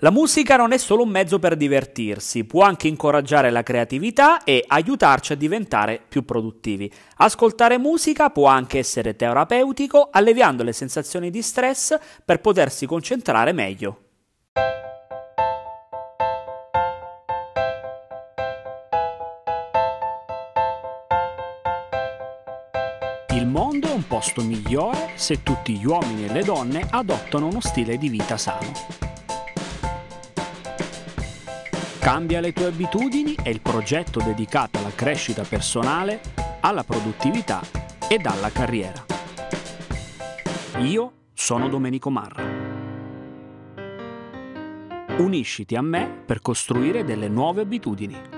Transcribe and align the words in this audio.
La 0.00 0.10
musica 0.10 0.56
non 0.56 0.72
è 0.72 0.76
solo 0.76 1.04
un 1.04 1.08
mezzo 1.08 1.38
per 1.38 1.56
divertirsi, 1.56 2.44
può 2.44 2.64
anche 2.64 2.86
incoraggiare 2.86 3.48
la 3.48 3.62
creatività 3.62 4.44
e 4.44 4.62
aiutarci 4.66 5.32
a 5.32 5.36
diventare 5.36 6.02
più 6.06 6.22
produttivi. 6.22 6.92
Ascoltare 7.16 7.78
musica 7.78 8.28
può 8.28 8.46
anche 8.46 8.76
essere 8.76 9.16
terapeutico, 9.16 10.08
alleviando 10.10 10.62
le 10.64 10.74
sensazioni 10.74 11.30
di 11.30 11.40
stress 11.40 11.96
per 12.22 12.42
potersi 12.42 12.84
concentrare 12.84 13.52
meglio. 13.52 14.00
Il 23.30 23.46
mondo 23.46 23.88
è 23.88 23.92
un 23.92 24.06
posto 24.06 24.42
migliore 24.42 25.12
se 25.14 25.42
tutti 25.42 25.78
gli 25.78 25.86
uomini 25.86 26.26
e 26.26 26.32
le 26.34 26.42
donne 26.42 26.86
adottano 26.90 27.46
uno 27.46 27.60
stile 27.60 27.96
di 27.96 28.10
vita 28.10 28.36
sano. 28.36 29.05
Cambia 32.06 32.38
le 32.38 32.52
tue 32.52 32.66
abitudini 32.66 33.34
è 33.34 33.48
il 33.48 33.60
progetto 33.60 34.20
dedicato 34.20 34.78
alla 34.78 34.92
crescita 34.94 35.42
personale, 35.42 36.20
alla 36.60 36.84
produttività 36.84 37.60
ed 38.08 38.26
alla 38.26 38.48
carriera. 38.52 39.04
Io 40.82 41.12
sono 41.32 41.68
Domenico 41.68 42.08
Marra. 42.08 42.44
Unisciti 45.18 45.74
a 45.74 45.82
me 45.82 46.22
per 46.24 46.40
costruire 46.40 47.02
delle 47.02 47.26
nuove 47.26 47.62
abitudini. 47.62 48.35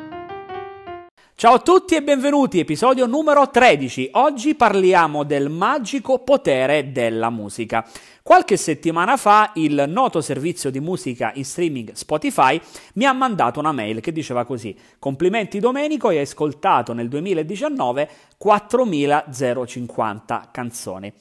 Ciao 1.40 1.54
a 1.54 1.60
tutti 1.60 1.94
e 1.94 2.02
benvenuti, 2.02 2.58
episodio 2.58 3.06
numero 3.06 3.48
13. 3.48 4.10
Oggi 4.14 4.56
parliamo 4.56 5.22
del 5.22 5.48
magico 5.48 6.18
potere 6.18 6.90
della 6.90 7.30
musica. 7.30 7.86
Qualche 8.24 8.56
settimana 8.56 9.16
fa 9.16 9.52
il 9.54 9.84
noto 9.86 10.20
servizio 10.20 10.68
di 10.68 10.80
musica 10.80 11.30
in 11.36 11.44
streaming 11.44 11.92
Spotify 11.92 12.60
mi 12.94 13.04
ha 13.04 13.12
mandato 13.12 13.60
una 13.60 13.70
mail 13.70 14.00
che 14.00 14.10
diceva 14.10 14.44
così: 14.44 14.76
Complimenti 14.98 15.60
Domenico, 15.60 16.08
hai 16.08 16.18
ascoltato 16.18 16.92
nel 16.92 17.06
2019 17.06 18.08
4050 18.36 20.48
canzoni. 20.50 21.12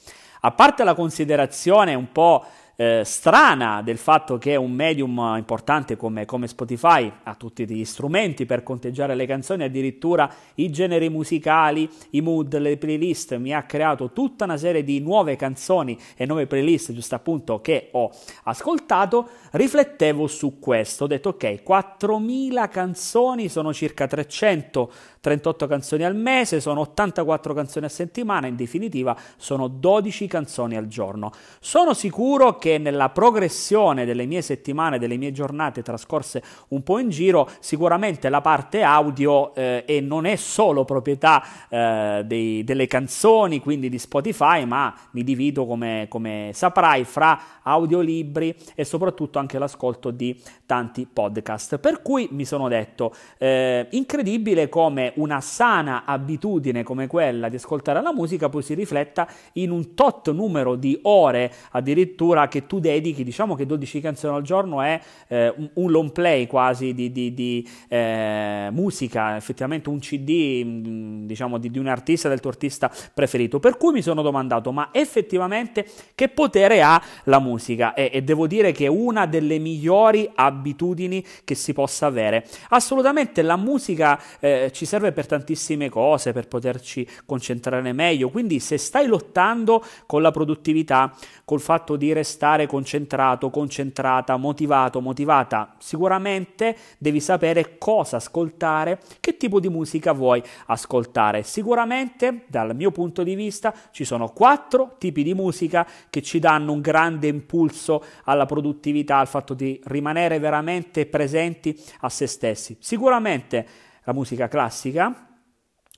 A 0.42 0.52
parte 0.52 0.84
la 0.84 0.95
considerazione 0.95 1.94
un 1.94 2.12
po' 2.12 2.44
eh, 2.80 3.02
strana 3.03 3.81
del 3.81 3.97
fatto 3.97 4.38
che 4.38 4.56
un 4.56 4.72
medium 4.72 5.33
importante 5.36 5.97
come, 5.97 6.25
come, 6.25 6.47
Spotify 6.47 7.11
ha 7.23 7.33
tutti 7.33 7.67
gli 7.67 7.83
strumenti 7.83 8.45
per 8.45 8.61
conteggiare 8.61 9.16
le 9.16 9.25
canzoni, 9.25 9.64
addirittura 9.64 10.31
i 10.56 10.70
generi 10.70 11.09
musicali, 11.09 11.89
i 12.11 12.22
mood, 12.22 12.55
le 12.59 12.78
playlist, 12.78 13.36
mi 13.38 13.52
ha 13.52 13.64
creato 13.64 14.11
tutta 14.11 14.44
una 14.44 14.58
serie 14.58 14.83
di 14.83 15.00
nuove 15.00 15.36
canzoni 15.36 15.98
e 16.16 16.28
nuove 16.28 16.45
playlist, 16.45 16.94
giusto 16.94 17.16
appunto, 17.16 17.61
che 17.61 17.89
ho 17.94 18.11
ascoltato, 18.44 19.28
riflettevo 19.53 20.28
su 20.28 20.59
questo, 20.59 21.05
ho 21.05 21.08
detto 21.08 21.30
ok, 21.30 21.64
4000 21.64 22.67
canzoni 22.67 23.50
sono 23.50 23.73
circa 23.73 24.05
338 24.05 25.66
canzoni 25.66 26.03
al 26.03 26.16
mese, 26.16 26.61
sono 26.61 26.81
84 26.81 27.55
canzoni 27.55 27.86
a 27.88 27.89
settimana, 27.89 28.45
in 28.45 28.55
definitiva 28.55 29.17
sono 29.36 29.67
12 29.67 30.28
canzoni 30.28 30.75
al 30.75 30.86
giorno. 30.86 31.31
Sono 31.59 31.95
sicuro 31.95 32.58
che 32.59 32.67
che 32.68 32.78
nella 32.78 33.08
progressione 33.08 34.04
delle 34.04 34.26
mie 34.26 34.42
settimane, 34.42 35.00
delle 35.00 35.16
mie 35.16 35.32
giornate 35.32 35.82
trascorse 35.82 36.44
un 36.70 36.84
po' 36.84 37.00
in 37.00 37.10
giro, 37.10 37.50
sicuramente 37.60 38.28
la 38.28 38.42
parte 38.42 38.82
audio 38.82 39.56
eh, 39.56 39.86
e 39.88 40.02
non 40.02 40.26
è 40.26 40.36
solo 40.36 40.84
proprietà 40.84 41.42
eh, 41.70 42.23
dei, 42.26 42.66
delle 42.66 42.86
canzoni, 42.88 43.62
quindi 43.62 43.88
di 43.88 43.98
Spotify, 43.98 44.66
ma 44.66 44.94
mi 45.12 45.23
divido 45.23 45.66
come, 45.66 46.08
come 46.10 46.50
saprai 46.54 47.06
fra 47.06 47.40
audiolibri 47.64 48.54
e 48.76 48.84
soprattutto 48.84 49.40
anche 49.40 49.58
l'ascolto 49.58 50.12
di 50.12 50.38
tanti 50.66 51.08
podcast. 51.12 51.78
Per 51.78 52.02
cui 52.02 52.28
mi 52.32 52.44
sono 52.44 52.68
detto, 52.68 53.14
eh, 53.38 53.88
incredibile 53.92 54.68
come 54.68 55.14
una 55.16 55.40
sana 55.40 56.04
abitudine 56.06 56.84
come 56.84 57.08
quella 57.08 57.48
di 57.48 57.55
ascoltare 57.55 58.02
la 58.02 58.14
musica 58.14 58.49
poi 58.49 58.61
si 58.61 58.73
rifletta 58.73 59.26
in 59.54 59.72
un 59.72 59.94
tot 59.94 60.32
numero 60.32 60.76
di 60.76 60.99
ore 61.04 61.49
addirittura 61.72 62.49
che 62.49 62.57
che 62.58 62.66
tu 62.66 62.80
dedichi, 62.80 63.23
diciamo 63.23 63.54
che 63.54 63.66
12 63.68 64.02
canzoni 64.02 64.36
al 64.36 64.42
giorno 64.42 64.82
è 64.82 65.00
eh, 65.28 65.54
un, 65.73 65.92
long 65.92 66.12
play 66.12 66.48
quasi 66.48 66.94
di, 66.94 67.12
di, 67.12 67.34
di 67.34 67.70
eh, 67.88 68.70
musica, 68.72 69.36
effettivamente 69.36 69.90
un 69.90 70.00
CD 70.00 70.64
mm, 70.64 71.26
diciamo 71.26 71.60
di, 71.60 71.70
di, 71.70 71.78
un 71.78 71.88
artista, 71.88 72.30
del 72.30 72.40
tuo 72.40 72.50
artista 72.50 72.92
preferito. 73.14 73.60
Per 73.60 73.78
cui 73.78 73.94
mi 73.94 74.02
sono 74.02 74.23
domandato, 74.23 74.72
ma 74.72 74.90
effettivamente 74.92 75.86
che 76.16 76.30
potere 76.30 76.82
ha 76.82 77.02
la 77.26 77.40
musica? 77.40 77.94
E, 77.94 78.10
e 78.12 78.23
devo 78.23 78.48
dire 78.48 78.72
che 78.72 78.86
è 78.86 78.90
una 78.90 79.28
delle 79.28 79.60
migliori 79.60 80.30
abitudini 80.34 81.23
che 81.44 81.54
si 81.54 81.73
possa 81.73 82.08
avere. 82.08 82.46
Assolutamente 82.70 83.44
la 83.44 83.58
musica 83.58 84.20
eh, 84.40 84.72
ci 84.73 84.86
serve 84.86 85.12
per 85.12 85.28
tantissime 85.28 85.90
cose, 85.90 86.32
per 86.32 86.48
poterci 86.48 87.08
concentrare 87.26 87.94
meglio, 87.94 88.30
quindi 88.30 88.60
se 88.60 88.78
stai 88.78 89.06
lottando 89.06 89.84
con 90.06 90.22
la 90.22 90.32
produttività, 90.32 91.14
col 91.46 91.62
fatto 91.62 91.96
di 91.96 92.14
restare 92.14 92.47
stare 92.48 92.66
concentrato, 92.66 93.50
concentrata, 93.50 94.38
motivato, 94.38 95.02
motivata, 95.02 95.76
sicuramente 95.80 96.78
devi 96.98 97.20
sapere 97.20 97.78
cosa 97.78 98.16
ascoltare, 98.18 99.02
che 99.20 99.36
tipo 99.36 99.60
di 99.60 99.68
musica 99.68 100.14
vuoi 100.14 100.42
ascoltare. 100.68 101.44
Sicuramente, 101.44 102.46
dal 102.48 102.74
mio 102.74 102.92
punto 102.92 103.22
di 103.24 103.36
vista, 103.36 103.74
ci 103.92 104.06
sono 104.06 104.30
quattro 104.30 104.96
tipi 104.98 105.24
di 105.24 105.34
musica 105.34 105.86
che 106.10 106.22
ci 106.22 106.40
danno 106.40 106.72
un 106.72 106.80
grande 106.80 107.28
impulso 107.28 108.02
alla 108.24 108.46
produttività, 108.46 109.18
al 109.18 109.28
fatto 109.28 109.54
di 109.54 109.82
rimanere 109.84 110.40
veramente 110.40 111.06
presenti 111.06 111.78
a 112.00 112.10
se 112.10 112.28
stessi. 112.28 112.78
Sicuramente 112.80 113.68
la 114.04 114.14
musica 114.14 114.48
classica, 114.48 115.27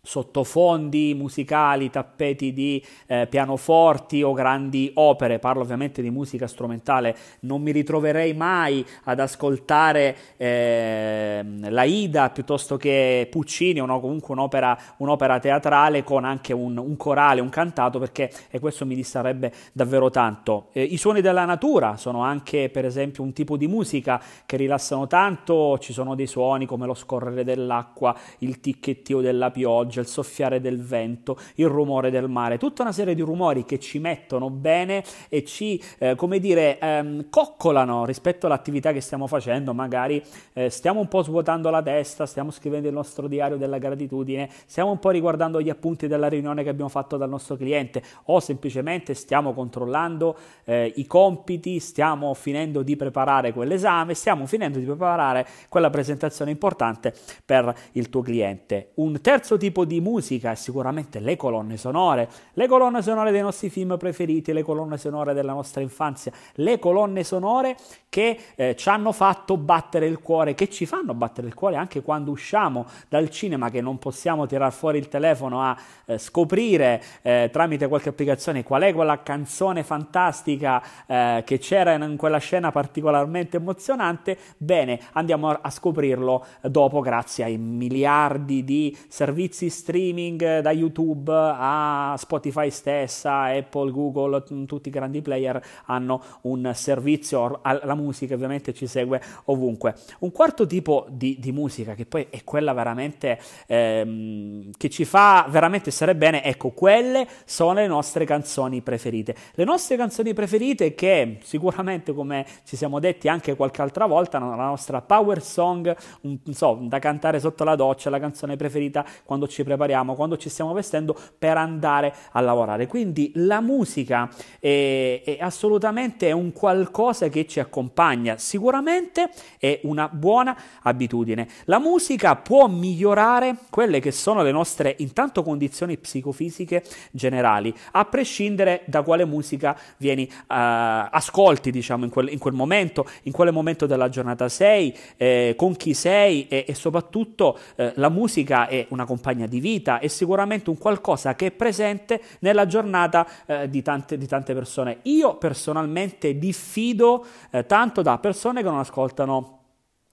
sottofondi 0.02 1.14
musicali, 1.14 1.90
tappeti 1.90 2.54
di 2.54 2.84
eh, 3.06 3.28
pianoforti 3.30 4.22
o 4.24 4.34
grandi 4.34 4.92
opere, 4.96 5.40
parlo 5.40 5.62
ovviamente 5.62 6.02
di 6.02 6.10
musica 6.10 6.48
strumentale, 6.48 7.16
non 7.42 7.62
mi 7.62 7.72
ritroverei 7.72 8.34
mai 8.34 8.86
ad 9.04 9.20
ascoltare 9.20 10.16
eh, 10.38 11.44
la 11.60 11.84
Ida 11.84 12.30
piuttosto 12.30 12.78
che 12.78 13.28
Puccini 13.30 13.82
o 13.82 13.86
no, 13.86 14.00
comunque 14.00 14.34
un'opera, 14.34 14.78
un'opera, 14.98 15.40
teatrale 15.40 16.04
con 16.04 16.26
anche 16.26 16.54
un, 16.54 16.78
un, 16.78 16.98
corale, 16.98 17.42
un 17.42 17.50
cantato, 17.50 18.00
perché 18.00 18.32
e 18.50 18.60
questo 18.60 18.86
mi 18.86 18.96
distarebbe 18.96 19.52
davvero 19.74 20.10
tanto. 20.10 20.70
Eh, 20.72 20.84
I 20.84 20.98
suoni 20.98 21.22
della 21.22 21.46
natura 21.46 21.98
sono 21.98 22.22
anche 22.24 22.70
per 22.70 22.86
esempio 22.86 23.24
un 23.24 23.34
tipo 23.34 23.58
di 23.58 23.68
musica 23.68 24.22
che 24.46 24.58
rilassano 24.58 25.08
tanto, 25.08 25.78
ci 25.80 25.94
sono 25.94 26.16
dei 26.16 26.28
suoni 26.28 26.66
come 26.66 26.86
lo 26.86 26.94
scorrere 26.94 27.44
dell'acqua, 27.44 28.16
il 28.40 28.60
ticchettio 28.60 29.22
della 29.22 29.52
pioggia, 29.52 29.99
pioggia, 30.00 30.02
il 30.02 30.08
soffiare 30.08 30.62
del 30.62 30.82
vento, 30.82 31.38
il 31.56 31.68
rumore 31.68 32.10
del 32.10 32.28
mare, 32.28 32.58
tutta 32.58 32.82
una 32.82 32.92
serie 32.92 33.14
di 33.14 33.22
rumori 33.22 33.66
che 33.66 33.80
ci 33.80 34.00
mettono 34.00 34.50
bene 34.50 35.04
e 35.28 35.44
ci, 35.44 35.82
eh, 36.00 36.16
come 36.16 36.40
dire, 36.40 36.80
ehm, 36.80 37.30
coccolano 37.30 38.06
rispetto 38.06 38.46
all'attività 38.46 38.92
che 38.92 39.02
stiamo 39.02 39.28
facendo, 39.28 39.74
magari 39.74 40.24
eh, 40.54 40.70
stiamo 40.70 41.00
un 41.00 41.08
po' 41.08 41.22
svuotando 41.22 41.70
la 41.70 41.82
testa, 41.82 42.26
stiamo 42.26 42.52
scrivendo 42.52 42.88
il 42.88 42.94
nostro 42.94 43.28
diario 43.28 43.58
della 43.58 43.78
gratitudine, 43.78 44.50
stiamo 44.66 44.92
un 44.92 45.00
po' 45.00 45.10
riguardando 45.10 45.62
gli 45.62 45.70
appunti 45.70 46.08
della 46.08 46.28
riunione 46.28 46.64
che 46.64 46.70
abbiamo 46.70 46.90
fatto 46.90 47.18
dal 47.18 47.30
nostro 47.30 47.56
cliente 47.56 48.02
o 48.26 48.40
semplicemente 48.40 49.14
stiamo 49.14 49.54
controllando 49.54 50.38
eh, 50.64 50.92
i 50.96 51.06
compiti, 51.06 51.80
stiamo 51.80 52.34
finendo 52.34 52.82
di 52.82 52.96
preparare 52.96 53.54
quell'esame, 53.54 54.14
stiamo 54.14 54.46
finendo 54.46 54.80
di 54.80 54.86
preparare 54.86 55.46
quella 55.68 55.90
presentazione 55.90 56.52
importante 56.52 57.14
per 57.46 57.74
il 57.94 58.10
tuo 58.10 58.22
cliente. 58.22 58.92
Un 58.96 59.20
terzo 59.22 59.58
tipo 59.58 59.79
tipo 59.80 59.86
di 59.86 60.02
musica, 60.02 60.56
sicuramente 60.56 61.20
le 61.20 61.36
colonne 61.36 61.78
sonore, 61.78 62.30
le 62.54 62.68
colonne 62.68 63.02
sonore 63.02 63.32
dei 63.32 63.42
nostri 63.42 63.70
film 63.70 63.98
preferiti, 63.98 64.52
le 64.52 64.64
colonne 64.64 64.98
sonore 64.98 65.34
della 65.34 65.54
nostra 65.54 65.82
infanzia, 65.82 66.32
le 66.56 66.80
colonne 66.80 67.24
sonore 67.24 67.76
che 68.10 68.38
eh, 68.56 68.76
ci 68.76 68.90
hanno 68.90 69.12
fatto 69.12 69.56
battere 69.58 70.08
il 70.08 70.20
cuore, 70.20 70.56
che 70.56 70.70
ci 70.70 70.86
fanno 70.86 71.14
battere 71.14 71.48
il 71.48 71.54
cuore 71.54 71.76
anche 71.76 72.02
quando 72.02 72.32
usciamo 72.32 72.86
dal 73.08 73.30
cinema, 73.30 73.70
che 73.70 73.82
non 73.82 74.00
possiamo 74.00 74.48
tirare 74.48 74.72
fuori 74.72 74.98
il 74.98 75.08
telefono 75.08 75.62
a 75.62 75.78
eh, 76.06 76.18
scoprire 76.18 77.02
eh, 77.22 77.50
tramite 77.52 77.88
qualche 77.88 78.10
applicazione 78.10 78.64
qual 78.64 78.82
è 78.82 78.94
quella 78.94 79.22
canzone 79.22 79.84
fantastica 79.84 80.82
eh, 81.06 81.44
che 81.46 81.60
c'era 81.60 81.94
in 81.94 82.18
quella 82.18 82.40
scena 82.40 82.72
particolarmente 82.72 83.58
emozionante. 83.58 84.38
Bene, 84.58 85.00
andiamo 85.14 85.50
a 85.50 85.70
scoprirlo 85.70 86.46
dopo 86.62 87.00
grazie 87.00 87.44
ai 87.44 87.58
miliardi 87.58 88.64
di 88.64 88.98
servizi 89.08 89.69
streaming 89.70 90.60
da 90.60 90.72
YouTube 90.72 91.32
a 91.34 92.16
Spotify 92.18 92.70
stessa, 92.70 93.44
Apple, 93.44 93.92
Google, 93.92 94.44
tutti 94.66 94.90
i 94.90 94.92
grandi 94.92 95.22
player 95.22 95.62
hanno 95.86 96.22
un 96.42 96.72
servizio, 96.74 97.62
la 97.64 97.96
musica 97.96 98.34
ovviamente 98.34 98.74
ci 98.74 98.88
segue 98.88 99.22
ovunque. 99.46 99.96
Un 100.20 100.32
quarto 100.32 100.66
tipo 100.66 101.06
di, 101.10 101.38
di 101.40 101.52
musica 101.52 101.96
che 101.96 102.06
poi 102.06 102.28
è 102.30 102.44
quella 102.44 102.74
veramente 102.74 103.40
ehm, 103.68 104.72
che 104.78 104.90
ci 104.90 105.06
fa 105.06 105.48
veramente 105.50 105.92
stare 105.92 106.16
bene, 106.16 106.44
ecco, 106.44 106.70
quelle 106.70 107.28
sono 107.46 107.74
le 107.74 107.88
nostre 107.88 108.26
canzoni 108.26 108.82
preferite. 108.82 109.36
Le 109.54 109.64
nostre 109.64 109.96
canzoni 109.98 110.34
preferite 110.34 110.96
che 110.96 111.38
sicuramente 111.44 112.14
come 112.14 112.46
ci 112.64 112.76
siamo 112.76 113.00
detti 113.00 113.28
anche 113.28 113.56
qualche 113.56 113.82
altra 113.82 114.06
volta, 114.06 114.40
la 114.40 114.56
nostra 114.56 115.02
power 115.02 115.42
song, 115.42 115.96
un, 116.22 116.40
so, 116.52 116.80
da 116.84 117.00
cantare 117.00 117.40
sotto 117.40 117.64
la 117.64 117.76
doccia, 117.76 118.10
la 118.10 118.20
canzone 118.20 118.56
preferita 118.56 119.06
quando 119.24 119.48
ci 119.48 119.59
prepariamo, 119.64 120.16
quando 120.16 120.38
ci 120.38 120.50
stiamo 120.50 120.74
vestendo 120.74 121.18
per 121.38 121.58
andare 121.58 122.14
a 122.32 122.42
lavorare. 122.42 122.88
Quindi 122.88 123.32
la 123.36 123.62
musica 123.62 124.30
è, 124.60 125.22
è 125.24 125.38
assolutamente 125.40 126.32
un 126.32 126.52
qualcosa 126.52 127.28
che 127.30 127.48
ci 127.48 127.60
accompagna, 127.60 128.38
sicuramente 128.38 129.30
è 129.58 129.80
una 129.84 130.08
buona 130.08 130.58
abitudine. 130.84 131.48
La 131.66 131.80
musica 131.80 132.36
può 132.36 132.68
migliorare 132.68 133.56
quelle 133.70 134.00
che 134.00 134.12
sono 134.12 134.44
le 134.44 134.52
nostre 134.52 134.96
intanto 135.00 135.44
condizioni 135.44 135.98
psicofisiche 135.98 136.84
generali, 137.12 137.74
a 137.92 138.06
prescindere 138.06 138.82
da 138.86 139.02
quale 139.02 139.26
musica 139.26 139.78
vieni 139.98 140.24
uh, 140.24 140.46
ascolti, 140.48 141.72
diciamo, 141.72 142.06
in 142.06 142.10
quel, 142.10 142.30
in 142.32 142.40
quel, 142.40 142.54
momento, 142.54 143.08
in 143.24 143.32
quale 143.32 143.52
momento 143.52 143.86
della 143.86 144.10
giornata 144.10 144.50
sei, 144.50 144.96
eh, 145.18 145.54
con 145.56 145.76
chi 145.76 145.94
sei 145.94 146.48
e, 146.48 146.66
e 146.68 146.74
soprattutto 146.74 147.58
eh, 147.76 147.94
la 147.96 148.10
musica 148.10 148.68
è 148.68 148.86
una 148.90 149.06
compagna 149.06 149.48
di 149.50 149.60
vita, 149.60 150.00
è 150.00 150.08
sicuramente 150.08 150.70
un 150.70 150.78
qualcosa 150.78 151.36
che 151.36 151.48
è 151.48 151.52
presente 151.52 152.22
nella 152.40 152.66
giornata 152.66 153.28
eh, 153.46 153.70
di, 153.70 153.82
tante, 153.82 154.18
di, 154.18 154.28
tante, 154.28 154.54
persone. 154.54 155.00
Io 155.04 155.36
personalmente 155.36 156.38
diffido 156.38 157.26
eh, 157.50 157.66
tanto 157.66 158.02
da 158.02 158.18
persone 158.20 158.62
che 158.62 158.70
non 158.70 158.80
ascoltano 158.80 159.59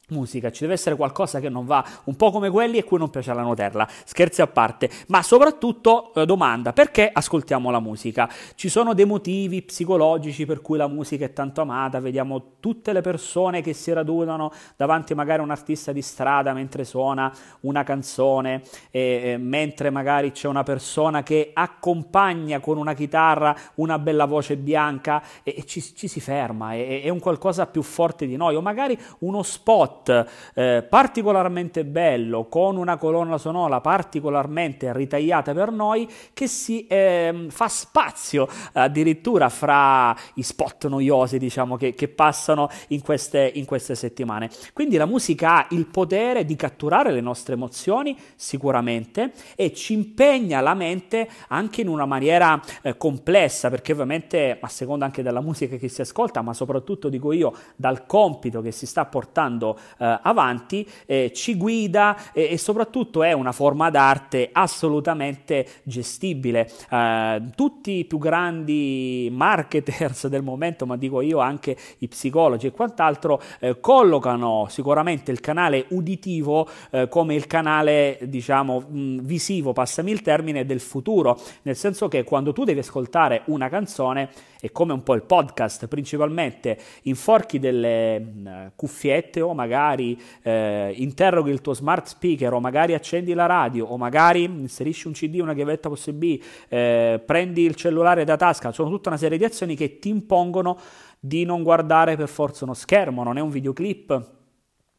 musica, 0.09 0.53
ci 0.53 0.61
deve 0.61 0.75
essere 0.75 0.95
qualcosa 0.95 1.41
che 1.41 1.49
non 1.49 1.67
va, 1.67 1.85
un 2.05 2.15
po' 2.15 2.31
come 2.31 2.49
quelli 2.49 2.79
a 2.79 2.85
cui 2.85 2.97
non 2.97 3.11
piace 3.11 3.35
la 3.35 3.43
Nutella, 3.43 3.89
scherzi 4.05 4.41
a 4.41 4.47
parte, 4.47 4.89
ma 5.09 5.21
soprattutto 5.21 6.15
eh, 6.15 6.25
domanda, 6.25 6.73
perché 6.73 7.11
ascoltiamo 7.13 7.73
la 7.73 7.81
musica? 7.81 8.31
Ci 8.55 8.69
sono 8.69 8.95
dei 8.95 9.05
motivi 9.05 9.63
psicologici 9.63 10.47
per 10.47 10.61
cui 10.61 10.79
la 10.79 10.87
musica 10.87 11.25
è 11.25 11.33
tanto 11.33 11.61
amata, 11.61 11.99
vediamo 11.99 12.53
tutte 12.61 12.93
le 12.93 13.01
persone 13.01 13.63
che 13.63 13.73
si 13.73 13.93
radunano 13.93 14.53
davanti 14.77 15.13
magari 15.15 15.41
a 15.41 15.43
un 15.43 15.51
artista 15.51 15.91
di 15.91 16.03
strada 16.03 16.53
mentre 16.53 16.85
suona 16.85 17.33
una 17.63 17.83
canzone, 17.83 18.63
e, 18.93 19.21
e, 19.25 19.37
mentre 19.39 19.91
magari 19.91 20.31
c'è 20.31 20.47
una 20.47 20.63
persona 20.63 21.25
che 21.25 21.51
accompagna 21.53 22.61
con 22.61 22.79
una 22.79 22.95
chitarra 22.95 23.57
una 23.77 23.99
bella 23.99 24.27
voce 24.27 24.57
bianca 24.57 25.21
e, 25.43 25.53
e 25.59 25.65
ci, 25.65 25.83
ci, 25.83 26.07
si 26.07 26.21
ferma, 26.21 26.75
è, 26.75 27.03
è 27.03 27.09
un 27.09 27.19
qualcosa 27.19 27.67
più 27.67 27.83
forte 27.83 28.25
di 28.29 28.37
noi, 28.37 28.55
o 28.55 28.61
magari 28.61 28.97
uno 29.19 29.43
spot 29.43 29.95
spot 29.97 30.27
eh, 30.55 30.87
particolarmente 30.89 31.85
bello 31.85 32.47
con 32.49 32.77
una 32.77 32.97
colonna 32.97 33.39
sonora 33.39 33.81
particolarmente 33.81 34.93
ritagliata 34.93 35.53
per 35.53 35.71
noi 35.71 36.09
che 36.33 36.47
si 36.47 36.87
eh, 36.87 37.47
fa 37.49 37.69
spazio 37.69 38.49
addirittura 38.73 39.49
fra 39.49 40.15
i 40.35 40.43
spot 40.43 40.89
noiosi 40.89 41.39
diciamo 41.39 41.77
che, 41.77 41.95
che 41.95 42.09
passano 42.09 42.69
in 42.89 43.01
queste, 43.01 43.51
in 43.55 43.65
queste 43.65 43.95
settimane. 43.95 44.51
Quindi 44.73 44.97
la 44.97 45.07
musica 45.07 45.57
ha 45.57 45.67
il 45.71 45.87
potere 45.87 46.45
di 46.45 46.57
catturare 46.57 47.13
le 47.13 47.21
nostre 47.21 47.55
emozioni 47.55 48.17
sicuramente 48.35 49.33
e 49.55 49.73
ci 49.73 49.93
impegna 49.95 50.61
la 50.61 50.75
mente 50.75 51.29
anche 51.49 51.81
in 51.81 51.89
una 51.89 52.07
maniera 52.07 52.61
eh, 52.83 52.97
complessa 52.97 53.71
perché 53.71 53.93
ovviamente 53.93 54.59
a 54.61 54.69
seconda 54.69 55.05
anche 55.05 55.23
della 55.23 55.41
musica 55.41 55.77
che 55.77 55.89
si 55.89 56.01
ascolta 56.01 56.43
ma 56.43 56.53
soprattutto 56.53 57.09
dico 57.09 57.33
io 57.33 57.53
dal 57.77 58.07
compito 58.07 58.61
che 58.61 58.73
si 58.73 58.87
sta 58.87 59.05
portando 59.07 59.79
eh, 59.99 60.19
avanti, 60.23 60.89
eh, 61.07 61.33
ci 61.35 61.57
guida 61.57 62.33
e, 62.33 62.49
e, 62.53 62.59
soprattutto 62.59 63.23
è 63.23 63.33
una 63.33 63.53
forma 63.53 63.91
d'arte 63.91 64.51
assolutamente 64.53 65.67
gestibile. 65.83 66.71
Eh, 66.91 67.43
tutti 67.55 67.99
i 67.99 68.05
più 68.05 68.19
grandi 68.19 69.29
marketers 69.33 70.29
del 70.29 70.43
momento, 70.43 70.87
ma 70.87 70.97
dico 70.97 71.21
io 71.21 71.39
anche 71.39 71.77
i 71.99 72.09
psicologi 72.09 72.67
e 72.67 72.71
quant'altro, 72.73 73.41
eh, 73.61 73.81
collocano 73.81 74.67
sicuramente 74.69 75.31
il 75.31 75.41
canale 75.41 75.87
uditivo 75.91 76.69
eh, 76.91 77.09
come 77.09 77.35
il 77.35 77.47
canale, 77.47 78.19
diciamo, 78.23 78.81
mh, 78.81 79.21
visivo, 79.23 79.73
passami 79.73 80.11
il 80.11 80.23
termine, 80.23 80.65
del 80.67 80.81
futuro, 80.81 81.39
nel 81.63 81.77
senso 81.77 82.09
che 82.09 82.25
quando 82.25 82.53
tu 82.53 82.65
devi 82.65 82.81
ascoltare 82.81 83.43
una 83.47 83.69
canzone, 83.69 84.31
è 84.67 84.73
come 84.73 84.93
un 84.93 85.03
po' 85.03 85.15
il 85.15 85.23
podcast, 85.23 85.87
principalmente 85.87 86.79
inforchi 87.03 87.59
delle 87.59 88.19
mh, 88.19 88.73
cuffiette 88.77 89.41
o 89.41 89.55
magari 89.55 90.21
eh, 90.43 90.93
interroghi 90.97 91.51
il 91.51 91.61
tuo 91.61 91.75
smart 91.75 92.07
speaker 92.07 92.53
o 92.53 92.61
magari 92.61 92.95
accendi 92.95 93.33
la 93.33 93.47
radio 93.47 93.87
o 93.87 93.97
magari 93.97 94.45
inserisci 94.45 95.07
un 95.07 95.13
CD, 95.13 95.39
una 95.41 95.55
chiavetta 95.55 95.89
USB, 95.89 96.39
eh, 96.69 97.23
prendi 97.25 97.63
il 97.63 97.75
cellulare 97.75 98.25
da 98.25 98.37
tasca, 98.37 98.73
sono 98.73 98.91
tutta 98.91 99.09
una 99.09 99.19
serie 99.19 99.39
di 99.39 99.45
azioni 99.45 99.75
che 99.75 99.99
ti 99.99 100.09
impongono 100.09 100.79
di 101.19 101.45
non 101.45 101.63
guardare 101.63 102.17
per 102.17 102.29
forza 102.29 102.65
uno 102.65 102.75
schermo, 102.75 103.23
non 103.23 103.39
è 103.39 103.41
un 103.41 103.51
videoclip, 103.51 104.36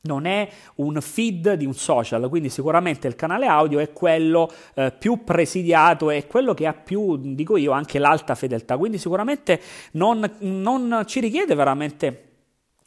non 0.01 0.25
è 0.25 0.47
un 0.75 0.99
feed 1.01 1.53
di 1.53 1.65
un 1.65 1.73
social, 1.73 2.29
quindi 2.29 2.49
sicuramente 2.49 3.07
il 3.07 3.15
canale 3.15 3.47
audio 3.47 3.79
è 3.79 3.91
quello 3.91 4.51
eh, 4.75 4.93
più 4.97 5.23
presidiato, 5.23 6.09
è 6.09 6.25
quello 6.27 6.53
che 6.53 6.65
ha 6.67 6.73
più, 6.73 7.17
dico 7.17 7.57
io, 7.57 7.71
anche 7.71 7.99
l'alta 7.99 8.35
fedeltà, 8.35 8.77
quindi 8.77 8.97
sicuramente 8.97 9.59
non, 9.93 10.29
non 10.39 11.03
ci 11.05 11.19
richiede 11.19 11.55
veramente 11.55 12.26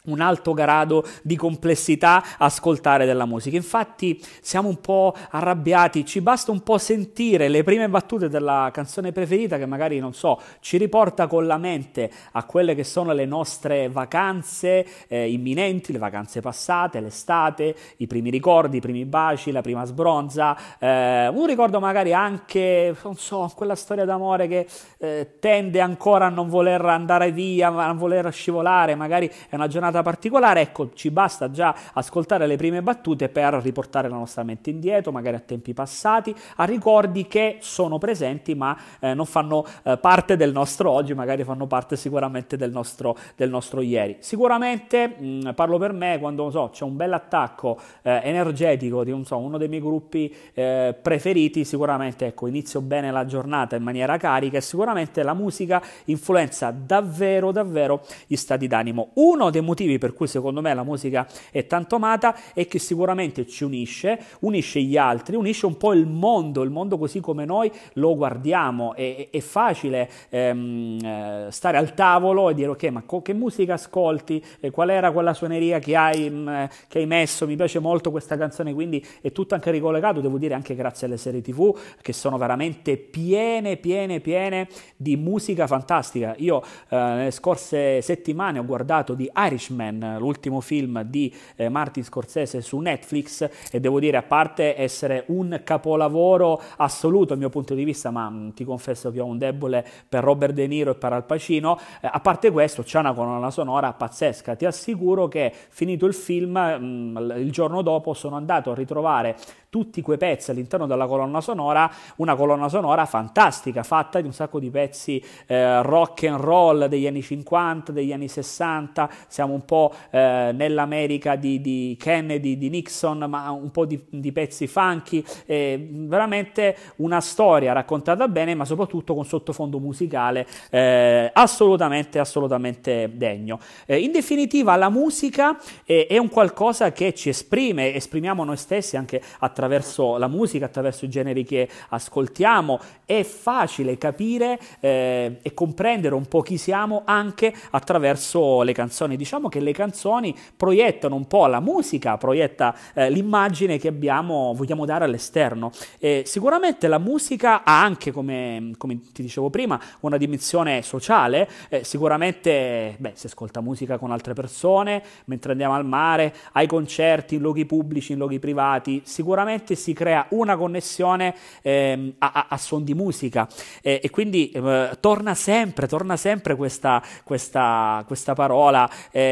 un 0.06 0.20
alto 0.20 0.54
grado 0.54 1.04
di 1.22 1.36
complessità 1.36 2.22
ascoltare 2.38 3.04
della 3.04 3.26
musica. 3.26 3.56
Infatti 3.56 4.20
siamo 4.40 4.68
un 4.68 4.80
po' 4.80 5.14
arrabbiati, 5.30 6.06
ci 6.06 6.20
basta 6.20 6.50
un 6.50 6.62
po' 6.62 6.78
sentire 6.78 7.48
le 7.48 7.62
prime 7.62 7.88
battute 7.88 8.28
della 8.28 8.70
canzone 8.72 9.12
preferita 9.12 9.58
che 9.58 9.66
magari, 9.66 9.98
non 9.98 10.14
so, 10.14 10.40
ci 10.60 10.78
riporta 10.78 11.26
con 11.26 11.46
la 11.46 11.58
mente 11.58 12.10
a 12.32 12.44
quelle 12.44 12.74
che 12.74 12.84
sono 12.84 13.12
le 13.12 13.26
nostre 13.26 13.88
vacanze 13.88 14.86
eh, 15.08 15.30
imminenti, 15.30 15.92
le 15.92 15.98
vacanze 15.98 16.40
passate, 16.40 17.00
l'estate, 17.00 17.74
i 17.98 18.06
primi 18.06 18.30
ricordi, 18.30 18.78
i 18.78 18.80
primi 18.80 19.04
baci, 19.04 19.50
la 19.50 19.60
prima 19.60 19.84
sbronza, 19.84 20.56
eh, 20.78 21.28
un 21.28 21.46
ricordo 21.46 21.78
magari 21.78 22.14
anche, 22.14 22.96
non 23.02 23.16
so, 23.16 23.50
quella 23.54 23.74
storia 23.74 24.04
d'amore 24.06 24.48
che 24.48 24.66
eh, 24.98 25.36
tende 25.38 25.80
ancora 25.80 26.26
a 26.26 26.30
non 26.30 26.48
voler 26.48 26.82
andare 26.84 27.32
via, 27.32 27.68
a 27.68 27.86
non 27.86 27.98
voler 27.98 28.32
scivolare, 28.32 28.94
magari 28.94 29.30
è 29.48 29.54
una 29.54 29.68
giornata 29.68 29.89
giornata 29.90 30.02
particolare, 30.02 30.60
ecco, 30.60 30.90
ci 30.94 31.10
basta 31.10 31.50
già 31.50 31.74
ascoltare 31.92 32.46
le 32.46 32.56
prime 32.56 32.82
battute 32.82 33.28
per 33.28 33.54
riportare 33.54 34.08
la 34.08 34.16
nostra 34.16 34.42
mente 34.42 34.70
indietro, 34.70 35.12
magari 35.12 35.36
a 35.36 35.40
tempi 35.40 35.74
passati, 35.74 36.34
a 36.56 36.64
ricordi 36.64 37.26
che 37.26 37.58
sono 37.60 37.98
presenti 37.98 38.54
ma 38.54 38.76
eh, 39.00 39.14
non 39.14 39.26
fanno 39.26 39.64
eh, 39.82 39.98
parte 39.98 40.36
del 40.36 40.52
nostro 40.52 40.90
oggi, 40.90 41.12
magari 41.14 41.44
fanno 41.44 41.66
parte 41.66 41.96
sicuramente 41.96 42.56
del 42.56 42.70
nostro, 42.70 43.16
del 43.36 43.50
nostro 43.50 43.80
ieri. 43.80 44.16
Sicuramente, 44.20 45.08
mh, 45.08 45.52
parlo 45.54 45.78
per 45.78 45.92
me, 45.92 46.18
quando 46.18 46.50
so, 46.50 46.70
c'è 46.72 46.84
un 46.84 46.96
bel 46.96 47.12
attacco 47.12 47.78
eh, 48.02 48.20
energetico 48.22 49.04
di 49.04 49.18
so, 49.24 49.36
uno 49.38 49.58
dei 49.58 49.68
miei 49.68 49.82
gruppi 49.82 50.34
eh, 50.54 50.96
preferiti, 51.00 51.64
sicuramente 51.64 52.26
ecco, 52.26 52.46
inizio 52.46 52.80
bene 52.80 53.10
la 53.10 53.26
giornata 53.26 53.76
in 53.76 53.82
maniera 53.82 54.16
carica 54.16 54.56
e 54.56 54.60
sicuramente 54.60 55.22
la 55.22 55.34
musica 55.34 55.82
influenza 56.04 56.70
davvero, 56.70 57.50
davvero 57.50 58.02
gli 58.26 58.36
stati 58.36 58.66
d'animo. 58.66 59.10
Uno 59.14 59.50
dei 59.50 59.60
motivi 59.60 59.79
motivi 59.80 59.98
per 59.98 60.12
cui 60.12 60.26
secondo 60.26 60.60
me 60.60 60.74
la 60.74 60.82
musica 60.82 61.26
è 61.50 61.66
tanto 61.66 61.96
amata 61.96 62.36
è 62.52 62.66
che 62.66 62.78
sicuramente 62.78 63.46
ci 63.46 63.64
unisce, 63.64 64.18
unisce 64.40 64.80
gli 64.82 64.96
altri, 64.96 65.36
unisce 65.36 65.66
un 65.66 65.76
po' 65.76 65.92
il 65.92 66.06
mondo, 66.06 66.62
il 66.62 66.70
mondo 66.70 66.98
così 66.98 67.20
come 67.20 67.44
noi 67.44 67.70
lo 67.94 68.14
guardiamo. 68.14 68.94
È, 68.94 69.28
è 69.30 69.40
facile 69.40 70.10
ehm, 70.28 70.98
eh, 71.02 71.46
stare 71.50 71.78
al 71.78 71.94
tavolo 71.94 72.50
e 72.50 72.54
dire 72.54 72.68
ok, 72.68 72.84
ma 72.84 73.02
co- 73.04 73.22
che 73.22 73.32
musica 73.32 73.74
ascolti? 73.74 74.44
E 74.60 74.70
qual 74.70 74.90
era 74.90 75.12
quella 75.12 75.32
suoneria 75.32 75.78
che 75.78 75.96
hai, 75.96 76.28
mh, 76.28 76.50
mm, 76.50 76.64
che 76.88 76.98
hai 76.98 77.06
messo? 77.06 77.46
Mi 77.46 77.56
piace 77.56 77.78
molto 77.78 78.10
questa 78.10 78.36
canzone, 78.36 78.74
quindi 78.74 79.04
è 79.20 79.32
tutto 79.32 79.54
anche 79.54 79.70
ricollegato, 79.70 80.20
devo 80.20 80.38
dire 80.38 80.54
anche 80.54 80.74
grazie 80.74 81.06
alle 81.06 81.16
serie 81.16 81.40
tv 81.40 81.76
che 82.00 82.12
sono 82.12 82.36
veramente 82.36 82.96
piene, 82.96 83.76
piene, 83.76 84.20
piene 84.20 84.68
di 84.96 85.16
musica 85.16 85.66
fantastica. 85.66 86.34
Io 86.38 86.62
eh, 86.88 86.96
nelle 86.96 87.30
scorse 87.30 88.02
settimane 88.02 88.58
ho 88.58 88.64
guardato 88.64 89.14
di 89.14 89.30
Irish 89.34 89.69
Irishman, 89.70 90.16
l'ultimo 90.18 90.60
film 90.60 91.02
di 91.02 91.32
eh, 91.56 91.68
Martin 91.68 92.02
Scorsese 92.04 92.60
su 92.60 92.78
Netflix 92.78 93.48
e 93.70 93.80
devo 93.80 94.00
dire 94.00 94.16
a 94.16 94.22
parte 94.22 94.76
essere 94.76 95.24
un 95.28 95.60
capolavoro 95.64 96.60
assoluto 96.76 97.26
dal 97.26 97.38
mio 97.38 97.48
punto 97.48 97.74
di 97.74 97.84
vista, 97.84 98.10
ma 98.10 98.28
mh, 98.28 98.38
mm, 98.38 98.48
ti 98.50 98.64
confesso 98.64 99.10
che 99.10 99.20
ho 99.20 99.26
un 99.26 99.38
debole 99.38 99.86
per 100.08 100.24
Robert 100.24 100.52
De 100.52 100.66
Niro 100.66 100.92
e 100.92 100.94
per 100.94 101.12
Al 101.12 101.24
Pacino, 101.24 101.78
eh, 102.00 102.08
a 102.10 102.20
parte 102.20 102.50
questo 102.50 102.82
c'è 102.82 102.98
una 102.98 103.12
colonna 103.12 103.50
sonora 103.50 103.92
pazzesca, 103.92 104.56
ti 104.56 104.66
assicuro 104.66 105.28
che 105.28 105.52
finito 105.68 106.06
il 106.06 106.14
film, 106.14 106.52
mh, 106.52 106.84
mm, 106.84 107.30
il 107.38 107.52
giorno 107.52 107.82
dopo 107.82 108.12
sono 108.14 108.36
andato 108.36 108.72
a 108.72 108.74
ritrovare 108.74 109.36
tutti 109.70 110.02
quei 110.02 110.18
pezzi 110.18 110.50
all'interno 110.50 110.86
della 110.86 111.06
colonna 111.06 111.40
sonora, 111.40 111.90
una 112.16 112.34
colonna 112.34 112.68
sonora 112.68 113.06
fantastica, 113.06 113.84
fatta 113.84 114.20
di 114.20 114.26
un 114.26 114.32
sacco 114.32 114.58
di 114.58 114.68
pezzi 114.68 115.24
eh, 115.46 115.80
rock 115.82 116.24
and 116.24 116.40
roll 116.40 116.86
degli 116.86 117.06
anni 117.06 117.22
50, 117.22 117.92
degli 117.92 118.12
anni 118.12 118.26
60, 118.26 119.08
siamo 119.28 119.54
un 119.54 119.59
po' 119.64 119.92
eh, 120.10 120.50
nell'America 120.54 121.36
di, 121.36 121.60
di, 121.60 121.96
Kennedy, 121.98 122.56
di 122.58 122.68
Nixon, 122.68 123.18
ma 123.28 123.50
un 123.50 123.70
po' 123.70 123.84
di, 123.84 124.02
di 124.08 124.32
pezzi 124.32 124.66
funky, 124.66 125.24
eh, 125.46 125.88
veramente 125.90 126.76
una 126.96 127.20
storia 127.20 127.72
raccontata 127.72 128.28
bene, 128.28 128.54
ma 128.54 128.64
soprattutto 128.64 129.14
con 129.14 129.24
sottofondo 129.24 129.78
musicale 129.78 130.46
eh, 130.70 131.30
assolutamente, 131.32 132.18
assolutamente 132.18 133.10
degno. 133.14 133.58
Eh, 133.86 133.98
in 133.98 134.12
definitiva, 134.12 134.76
la 134.76 134.88
musica 134.88 135.58
è 135.84 136.16
un 136.18 136.28
qualcosa 136.28 136.92
che 136.92 137.14
ci 137.14 137.28
esprime, 137.28 137.94
esprimiamo 137.94 138.44
noi 138.44 138.56
stessi 138.56 138.96
anche 138.96 139.20
attraverso 139.38 139.68
attraverso 139.70 140.16
la 140.16 140.28
musica, 140.28 140.66
attraverso 140.66 141.04
i 141.04 141.08
generi 141.08 141.44
che 141.44 141.68
ascoltiamo, 141.88 142.80
è 143.04 143.22
facile 143.22 143.98
capire 143.98 144.58
eh, 144.80 145.38
e 145.42 145.54
comprendere 145.54 146.14
un 146.14 146.26
po' 146.26 146.40
chi 146.40 146.56
siamo 146.56 147.02
anche 147.04 147.52
attraverso 147.70 148.62
le 148.62 148.72
canzoni. 148.72 149.16
Diciamo 149.16 149.48
che 149.50 149.60
le 149.60 149.72
canzoni 149.72 150.34
proiettano 150.56 151.14
un 151.14 151.26
po' 151.26 151.46
la 151.46 151.60
musica, 151.60 152.16
proietta 152.16 152.74
eh, 152.94 153.10
l'immagine 153.10 153.76
che 153.76 153.88
abbiamo, 153.88 154.54
vogliamo 154.56 154.86
dare 154.86 155.04
all'esterno. 155.04 155.70
E 155.98 156.22
sicuramente 156.24 156.88
la 156.88 156.96
musica 156.98 157.62
ha 157.62 157.82
anche, 157.82 158.12
come, 158.12 158.72
come, 158.78 158.98
ti 159.12 159.20
dicevo 159.20 159.50
prima, 159.50 159.78
una 160.00 160.16
dimensione 160.16 160.80
sociale. 160.80 161.46
Eh, 161.68 161.84
sicuramente 161.84 162.96
beh, 162.98 163.12
si 163.14 163.26
ascolta 163.26 163.60
musica 163.60 163.98
con 163.98 164.10
altre 164.10 164.32
persone, 164.32 165.02
mentre 165.26 165.52
andiamo 165.52 165.74
al 165.74 165.84
mare, 165.84 166.34
ai 166.52 166.66
concerti, 166.66 167.34
in 167.34 167.42
luoghi 167.42 167.66
pubblici, 167.66 168.12
in 168.12 168.18
luoghi 168.18 168.38
privati, 168.38 169.02
sicuramente 169.04 169.74
si 169.74 169.92
crea 169.92 170.26
una 170.30 170.56
connessione 170.56 171.34
eh, 171.62 172.14
a, 172.18 172.32
a, 172.32 172.46
a, 172.50 172.56
suon 172.56 172.84
di 172.84 172.94
musica 172.94 173.48
eh, 173.82 174.00
e 174.02 174.10
quindi 174.10 174.50
eh, 174.50 174.90
torna 175.00 175.34
sempre, 175.34 175.86
torna 175.86 176.16
sempre 176.16 176.54
questa, 176.56 177.02
questa, 177.24 178.04
questa 178.06 178.34
parola 178.34 178.88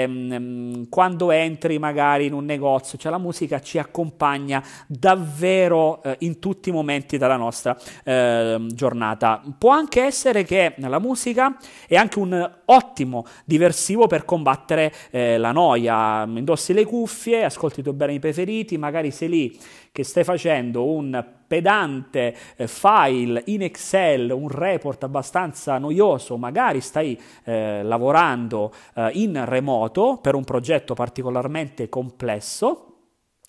ehm, 0.08 0.88
quando 0.88 1.30
entri 1.30 1.78
magari 1.78 2.26
in 2.26 2.32
un 2.32 2.44
negozio, 2.44 2.98
cioè 2.98 3.10
la 3.10 3.18
musica 3.18 3.60
ci 3.60 3.78
accompagna 3.78 4.62
davvero 4.86 6.02
eh, 6.02 6.16
in 6.20 6.38
tutti 6.38 6.68
i 6.68 6.72
momenti 6.72 7.18
della 7.18 7.36
nostra 7.36 7.76
ehm, 8.04 8.68
giornata. 8.68 9.42
Può 9.56 9.70
anche 9.70 10.02
essere 10.02 10.44
che 10.44 10.74
la 10.78 10.98
musica 10.98 11.56
è 11.86 11.96
anche 11.96 12.18
un 12.18 12.50
ottimo 12.66 13.24
diversivo 13.44 14.06
per 14.06 14.24
combattere 14.24 14.92
eh, 15.10 15.38
la 15.38 15.52
noia, 15.52 16.24
indossi 16.24 16.72
le 16.72 16.84
cuffie, 16.84 17.44
ascolti 17.44 17.80
i 17.80 17.82
tuoi 17.82 17.94
brani 17.94 18.18
preferiti, 18.18 18.76
magari 18.78 19.10
sei 19.10 19.28
lì 19.28 19.58
che 19.92 20.04
stai 20.04 20.24
facendo 20.24 20.84
un 20.84 21.36
pedante 21.48 22.36
eh, 22.56 22.68
file 22.68 23.42
in 23.46 23.62
Excel, 23.62 24.30
un 24.30 24.48
report 24.48 25.02
abbastanza 25.02 25.78
noioso, 25.78 26.36
magari 26.36 26.80
stai 26.80 27.20
eh, 27.42 27.82
lavorando 27.82 28.72
eh, 28.94 29.10
in 29.14 29.42
remoto 29.44 30.18
per 30.22 30.34
un 30.34 30.44
progetto 30.44 30.94
particolarmente 30.94 31.88
complesso, 31.88 32.87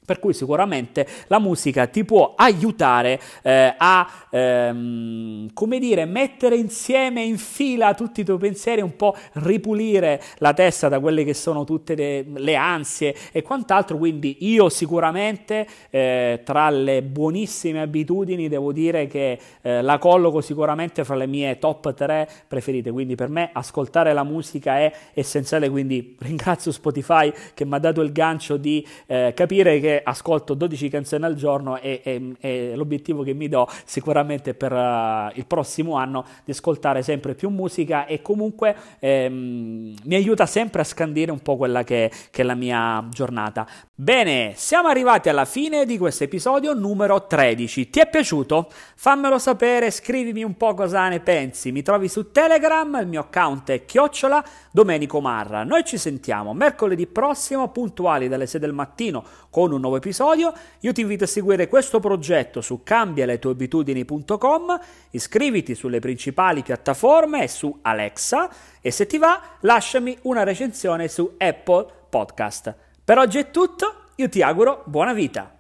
per 0.10 0.18
cui 0.18 0.34
sicuramente 0.34 1.06
la 1.28 1.38
musica 1.38 1.86
ti 1.86 2.04
può 2.04 2.34
aiutare 2.36 3.22
eh, 3.44 3.76
a, 3.78 4.12
ehm, 4.32 5.54
come 5.54 5.78
dire, 5.78 6.06
mettere 6.06 6.56
insieme 6.56 7.22
in 7.22 7.38
fila 7.38 7.94
tutti 7.94 8.22
i 8.22 8.24
tuoi 8.24 8.40
pensieri, 8.40 8.82
un 8.82 8.96
po' 8.96 9.16
ripulire 9.34 10.20
la 10.40 10.56
testa 10.56 10.88
da 10.88 11.00
quelle 11.00 11.24
che 11.24 11.36
sono 11.36 11.64
tutte 11.64 11.94
le, 11.94 12.24
le 12.24 12.56
ansie 12.56 13.16
e 13.32 13.44
quant'altro. 13.44 14.00
Quindi 14.00 14.38
io 14.40 14.68
sicuramente 14.70 15.68
eh, 15.92 16.42
tra 16.44 16.72
le 16.72 17.04
buonissime 17.04 17.80
abitudini 17.80 18.48
devo 18.48 18.72
dire 18.72 19.06
che 19.06 19.38
eh, 19.62 19.84
la 19.84 20.00
colloco 20.00 20.42
sicuramente 20.42 21.04
fra 21.04 21.14
le 21.14 21.28
mie 21.28 21.60
top 21.60 21.94
3 21.94 22.28
preferite. 22.48 22.90
Quindi 22.90 23.14
per 23.14 23.30
me 23.30 23.52
ascoltare 23.54 24.12
la 24.14 24.24
musica 24.24 24.80
è 24.80 24.92
essenziale. 25.14 25.70
Quindi 25.70 26.16
ringrazio 26.18 26.72
Spotify 26.72 27.32
che 27.54 27.64
mi 27.64 27.76
ha 27.76 27.80
dato 27.80 28.02
il 28.02 28.12
gancio 28.12 28.58
di 28.58 28.84
eh, 29.06 29.34
capire 29.36 29.80
che 29.80 29.99
ascolto 30.04 30.54
12 30.54 30.90
canzoni 30.90 31.26
al 31.26 31.36
giorno 31.36 31.78
e, 31.78 32.02
e, 32.04 32.36
e 32.40 32.76
l'obiettivo 32.76 33.24
che 33.24 33.34
mi 33.34 33.48
do 33.48 33.68
sicuramente 33.86 34.54
per 34.54 34.72
uh, 34.72 35.32
il 35.34 35.46
prossimo 35.46 35.96
anno 35.96 36.26
di 36.44 36.52
ascoltare 36.52 37.02
sempre 37.02 37.36
più 37.36 37.50
musica 37.50 38.06
e 38.06 38.22
comunque 38.22 38.76
ehm, 39.00 39.96
mi 40.04 40.16
aiuta 40.16 40.46
sempre 40.46 40.82
a 40.82 40.84
scandire 40.84 41.32
un 41.32 41.40
po' 41.40 41.58
quella 41.58 41.84
che, 41.84 42.12
che 42.32 42.42
è 42.42 42.46
la 42.46 42.56
mia 42.56 43.06
giornata. 43.10 43.68
Bene, 43.94 44.54
siamo 44.56 44.88
arrivati 44.88 45.28
alla 45.28 45.44
fine 45.44 45.86
di 45.86 45.98
questo 45.98 46.24
episodio 46.24 46.74
numero 46.74 47.28
13. 47.28 47.90
Ti 47.90 48.00
è 48.00 48.10
piaciuto? 48.10 48.70
Fammelo 48.96 49.38
sapere, 49.38 49.92
scrivimi 49.92 50.42
un 50.44 50.56
po' 50.56 50.74
cosa 50.74 51.10
ne 51.10 51.20
pensi. 51.20 51.72
Mi 51.74 51.82
trovi 51.82 52.08
su 52.08 52.32
Telegram, 52.32 52.98
il 53.02 53.08
mio 53.08 53.20
account 53.20 53.72
è 53.72 53.84
chiocciola 53.84 54.42
Domenico 54.72 55.20
Marra. 55.20 55.64
Noi 55.64 55.84
ci 55.84 55.98
sentiamo 55.98 56.54
mercoledì 56.54 57.08
prossimo, 57.08 57.70
puntuali 57.72 58.28
dalle 58.30 58.48
6 58.48 58.62
del 58.62 58.74
mattino, 58.74 59.24
con 59.50 59.72
un 59.74 59.84
nuovo 59.90 59.98
episodio. 59.98 60.54
Io 60.82 60.94
ti 60.94 61.02
invito 61.02 61.24
a 61.24 61.28
seguire 61.28 61.68
questo 61.68 62.00
progetto 62.00 62.62
su 62.62 62.82
cambialetueabitudini.com, 62.84 64.80
iscriviti 65.12 65.76
sulle 65.76 66.00
principali 66.00 66.62
piattaforme 66.62 67.44
e 67.44 67.48
su 67.48 67.80
Alexa 67.82 68.50
e 68.80 68.92
se 68.92 69.08
ti 69.08 69.18
va 69.18 69.42
lasciami 69.62 70.18
una 70.22 70.44
recensione 70.44 71.08
su 71.08 71.36
Apple 71.38 71.86
Podcast. 72.10 72.74
Per 73.04 73.18
oggi 73.18 73.40
è 73.40 73.52
tutto, 73.52 73.96
io 74.16 74.30
ti 74.30 74.42
auguro 74.42 74.84
buona 74.86 75.14
vita. 75.14 75.59